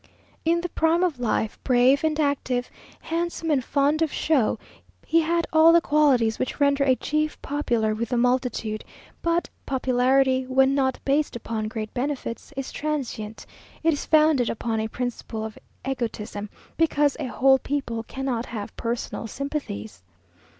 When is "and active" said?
2.03-2.71